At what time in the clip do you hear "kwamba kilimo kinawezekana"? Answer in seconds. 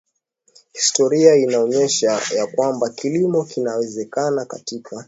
2.47-4.45